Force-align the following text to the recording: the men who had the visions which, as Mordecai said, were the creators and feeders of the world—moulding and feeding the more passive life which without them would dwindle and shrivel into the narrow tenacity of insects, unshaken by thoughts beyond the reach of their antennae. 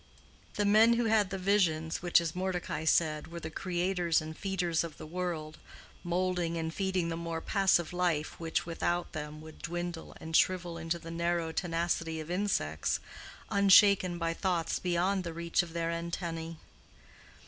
the 0.55 0.65
men 0.65 0.93
who 0.93 1.05
had 1.05 1.29
the 1.29 1.37
visions 1.37 2.01
which, 2.01 2.19
as 2.19 2.33
Mordecai 2.35 2.83
said, 2.85 3.27
were 3.27 3.39
the 3.39 3.51
creators 3.51 4.19
and 4.19 4.35
feeders 4.35 4.83
of 4.83 4.97
the 4.97 5.05
world—moulding 5.05 6.57
and 6.57 6.73
feeding 6.73 7.09
the 7.09 7.15
more 7.15 7.39
passive 7.39 7.93
life 7.93 8.39
which 8.39 8.65
without 8.65 9.11
them 9.13 9.41
would 9.41 9.61
dwindle 9.61 10.15
and 10.19 10.35
shrivel 10.35 10.75
into 10.79 10.97
the 10.97 11.11
narrow 11.11 11.51
tenacity 11.51 12.19
of 12.19 12.31
insects, 12.31 12.99
unshaken 13.51 14.17
by 14.17 14.33
thoughts 14.33 14.79
beyond 14.79 15.23
the 15.23 15.33
reach 15.35 15.61
of 15.61 15.73
their 15.73 15.91
antennae. 15.91 16.57